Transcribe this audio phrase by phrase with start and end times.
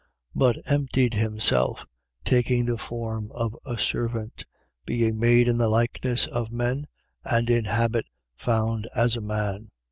[0.33, 1.85] But emptied himself,
[2.25, 4.47] taking the form of a servant,
[4.83, 6.87] being made in the likeness of men,
[7.23, 9.69] and in habit found as a man.